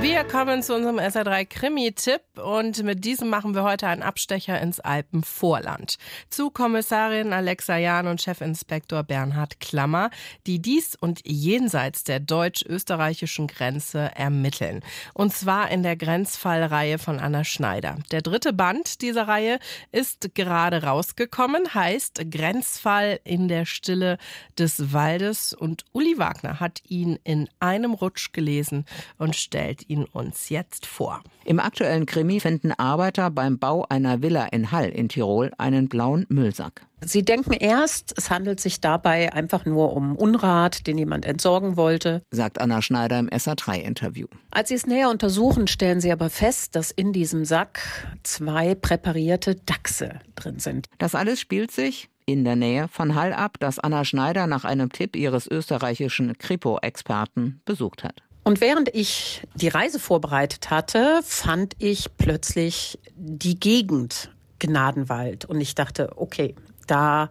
[0.00, 4.78] Wir kommen zu unserem SR3 Krimi-Tipp und mit diesem machen wir heute einen Abstecher ins
[4.78, 5.98] Alpenvorland.
[6.30, 10.10] Zu Kommissarin Alexa Jahn und Chefinspektor Bernhard Klammer,
[10.46, 14.84] die dies und jenseits der deutsch-österreichischen Grenze ermitteln.
[15.14, 17.96] Und zwar in der Grenzfallreihe von Anna Schneider.
[18.12, 19.58] Der dritte Band dieser Reihe
[19.90, 24.18] ist gerade rausgekommen, heißt Grenzfall in der Stille
[24.56, 28.84] des Waldes und Uli Wagner hat ihn in einem Rutsch gelesen
[29.16, 31.22] und stellt ihn uns jetzt vor.
[31.44, 36.26] Im aktuellen Krimi finden Arbeiter beim Bau einer Villa in Hall in Tirol einen blauen
[36.28, 36.82] Müllsack.
[37.00, 42.22] Sie denken erst, es handelt sich dabei einfach nur um Unrat, den jemand entsorgen wollte,
[42.30, 44.26] sagt Anna Schneider im SA3-Interview.
[44.50, 47.80] Als Sie es näher untersuchen, stellen Sie aber fest, dass in diesem Sack
[48.24, 50.86] zwei präparierte Dachse drin sind.
[50.98, 54.92] Das alles spielt sich in der Nähe von Hall ab, das Anna Schneider nach einem
[54.92, 58.22] Tipp ihres österreichischen Kripo-Experten besucht hat.
[58.48, 65.44] Und während ich die Reise vorbereitet hatte, fand ich plötzlich die Gegend Gnadenwald.
[65.44, 66.54] Und ich dachte, okay,
[66.86, 67.28] da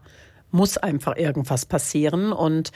[0.51, 2.31] muss einfach irgendwas passieren.
[2.31, 2.71] Und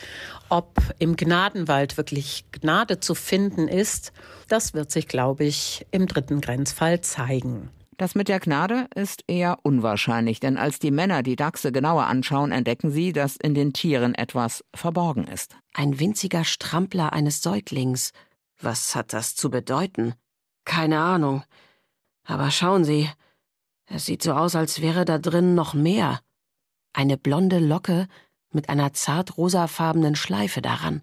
[0.50, 4.12] ob im Gnadenwald wirklich Gnade zu finden ist,
[4.47, 7.69] das wird sich, glaube ich, im dritten Grenzfall zeigen.
[7.97, 12.52] Das mit der Gnade ist eher unwahrscheinlich, denn als die Männer die Dachse genauer anschauen,
[12.52, 15.56] entdecken sie, dass in den Tieren etwas verborgen ist.
[15.75, 18.14] Ein winziger Strampler eines Säuglings,
[18.64, 20.14] was hat das zu bedeuten?
[20.66, 21.44] Keine Ahnung.
[22.23, 23.09] Aber schauen Sie,
[23.86, 26.22] es sieht so aus, als wäre da drin noch mehr.
[26.94, 28.08] Eine blonde Locke
[28.52, 31.02] mit einer zart rosafarbenen Schleife daran.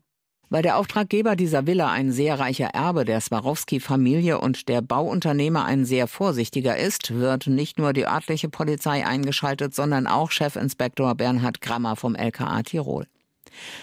[0.51, 5.85] Weil der Auftraggeber dieser Villa ein sehr reicher Erbe der Swarovski-Familie und der Bauunternehmer ein
[5.85, 11.97] sehr vorsichtiger ist, wird nicht nur die örtliche Polizei eingeschaltet, sondern auch Chefinspektor Bernhard Grammer
[11.97, 13.07] vom LKA Tirol.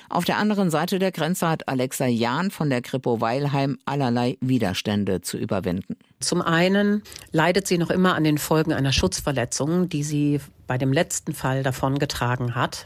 [0.09, 5.21] Auf der anderen Seite der Grenze hat Alexa Jahn von der Kripo Weilheim allerlei Widerstände
[5.21, 5.97] zu überwinden.
[6.19, 10.93] Zum einen leidet sie noch immer an den Folgen einer Schutzverletzung, die sie bei dem
[10.93, 12.85] letzten Fall davongetragen hat.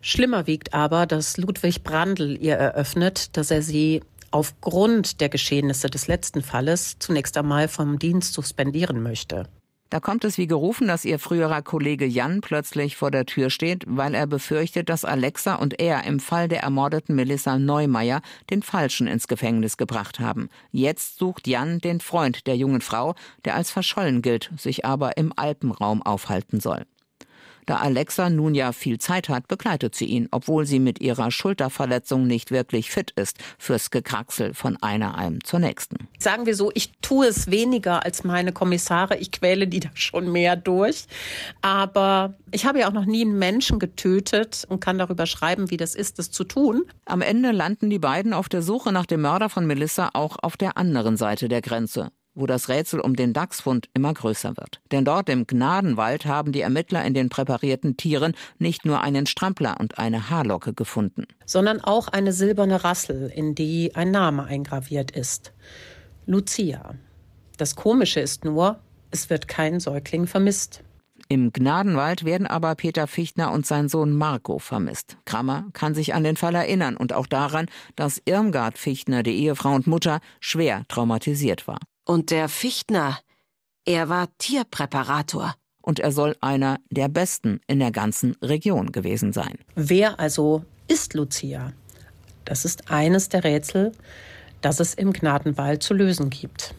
[0.00, 6.08] Schlimmer wiegt aber, dass Ludwig Brandl ihr eröffnet, dass er sie aufgrund der Geschehnisse des
[6.08, 9.48] letzten Falles zunächst einmal vom Dienst suspendieren möchte.
[9.92, 13.84] Da kommt es wie gerufen, dass ihr früherer Kollege Jan plötzlich vor der Tür steht,
[13.86, 19.06] weil er befürchtet, dass Alexa und er im Fall der ermordeten Melissa Neumeier den Falschen
[19.06, 20.48] ins Gefängnis gebracht haben.
[20.70, 23.14] Jetzt sucht Jan den Freund der jungen Frau,
[23.44, 26.86] der als verschollen gilt, sich aber im Alpenraum aufhalten soll.
[27.66, 32.26] Da Alexa nun ja viel Zeit hat, begleitet sie ihn, obwohl sie mit ihrer Schulterverletzung
[32.26, 36.08] nicht wirklich fit ist fürs Gekraxel von einer Alm zur nächsten.
[36.18, 39.16] Sagen wir so, ich tue es weniger als meine Kommissare.
[39.18, 41.06] Ich quäle die da schon mehr durch.
[41.60, 45.76] Aber ich habe ja auch noch nie einen Menschen getötet und kann darüber schreiben, wie
[45.76, 46.82] das ist, das zu tun.
[47.04, 50.56] Am Ende landen die beiden auf der Suche nach dem Mörder von Melissa auch auf
[50.56, 54.80] der anderen Seite der Grenze wo das Rätsel um den Dachsfund immer größer wird.
[54.90, 59.78] Denn dort im Gnadenwald haben die Ermittler in den präparierten Tieren nicht nur einen Strampler
[59.80, 65.52] und eine Haarlocke gefunden, sondern auch eine silberne Rassel, in die ein Name eingraviert ist.
[66.26, 66.94] Lucia.
[67.58, 70.82] Das Komische ist nur, es wird kein Säugling vermisst.
[71.28, 75.16] Im Gnadenwald werden aber Peter Fichtner und sein Sohn Marco vermisst.
[75.24, 77.66] Krammer kann sich an den Fall erinnern und auch daran,
[77.96, 81.78] dass Irmgard Fichtner, die Ehefrau und Mutter, schwer traumatisiert war.
[82.04, 83.18] Und der Fichtner,
[83.84, 85.54] er war Tierpräparator.
[85.80, 89.58] Und er soll einer der besten in der ganzen Region gewesen sein.
[89.74, 91.72] Wer also ist Lucia?
[92.44, 93.92] Das ist eines der Rätsel,
[94.60, 96.74] das es im Gnadenwald zu lösen gibt.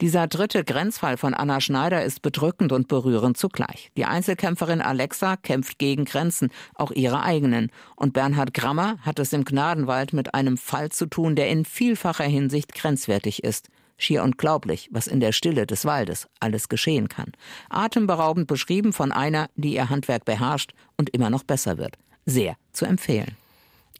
[0.00, 3.90] Dieser dritte Grenzfall von Anna Schneider ist bedrückend und berührend zugleich.
[3.96, 7.72] Die Einzelkämpferin Alexa kämpft gegen Grenzen, auch ihre eigenen.
[7.96, 12.24] Und Bernhard Grammer hat es im Gnadenwald mit einem Fall zu tun, der in vielfacher
[12.24, 13.70] Hinsicht grenzwertig ist.
[13.98, 17.32] Schier unglaublich, was in der Stille des Waldes alles geschehen kann.
[17.68, 21.98] Atemberaubend beschrieben von einer, die ihr Handwerk beherrscht und immer noch besser wird.
[22.24, 23.36] Sehr zu empfehlen.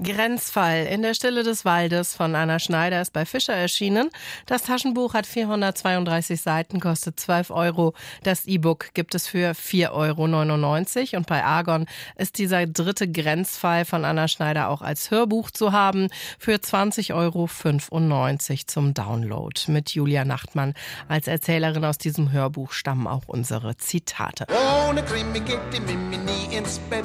[0.03, 4.11] Grenzfall in der Stille des Waldes von Anna Schneider ist bei Fischer erschienen.
[4.47, 7.95] Das Taschenbuch hat 432 Seiten, kostet 12 Euro.
[8.23, 9.91] Das E-Book gibt es für 4,99
[11.13, 11.17] Euro.
[11.19, 11.87] Und bei Argon
[12.17, 16.09] ist dieser dritte Grenzfall von Anna Schneider auch als Hörbuch zu haben
[16.39, 17.49] für 20,95 Euro
[18.67, 19.61] zum Download.
[19.67, 20.75] Mit Julia Nachtmann
[21.09, 24.47] als Erzählerin aus diesem Hörbuch stammen auch unsere Zitate.
[24.89, 27.05] Ohne Krimi geht die Mimi nie ins Bett.